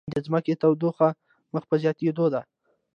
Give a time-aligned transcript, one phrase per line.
[0.13, 1.09] د ځمکې تودوخه
[1.53, 2.41] مخ په زیاتیدو ده